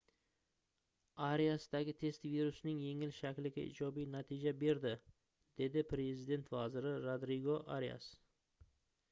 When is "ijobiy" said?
3.73-4.09